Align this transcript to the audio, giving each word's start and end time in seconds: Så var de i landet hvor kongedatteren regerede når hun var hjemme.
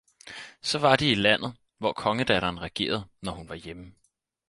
Så 0.61 0.79
var 0.79 0.95
de 0.95 1.09
i 1.11 1.15
landet 1.15 1.57
hvor 1.77 1.93
kongedatteren 1.93 2.61
regerede 2.61 3.07
når 3.21 3.31
hun 3.31 3.49
var 3.49 3.55
hjemme. 3.55 3.93